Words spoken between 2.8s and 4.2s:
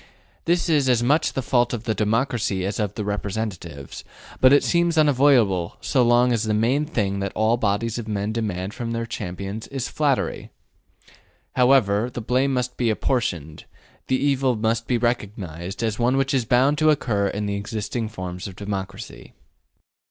the representatives,